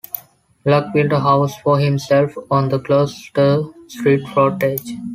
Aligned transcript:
Luck 0.65 0.91
built 0.95 1.11
a 1.13 1.19
house 1.19 1.55
for 1.59 1.77
himself 1.77 2.33
on 2.49 2.69
the 2.69 2.79
Gloucester 2.79 3.65
Street 3.87 4.27
frontage. 4.29 4.93